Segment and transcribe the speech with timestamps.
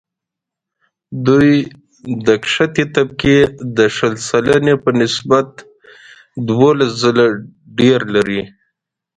[1.27, 1.51] دوی
[2.25, 3.37] د کښتې طبقې
[3.77, 5.49] د شل سلنې په نسبت
[6.47, 7.27] دوولس ځله
[7.79, 8.41] ډېر لري